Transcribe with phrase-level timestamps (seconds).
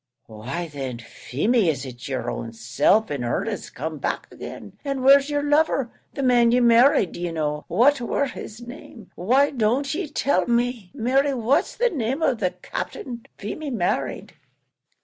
[0.25, 4.79] "Why thin, Feemy, is it yer own self in arnest come back again?
[4.83, 5.91] And where's yer lover?
[6.15, 9.11] the man ye married, ye know what war his name?
[9.13, 10.89] why don't ye tell me?
[10.95, 14.33] Mary, what's the name of the Captain Feemy married?"